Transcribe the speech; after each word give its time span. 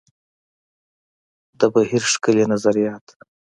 د 1.59 1.61
بهیر 1.73 2.03
ښکلي 2.11 2.45
نظریات. 2.53 3.05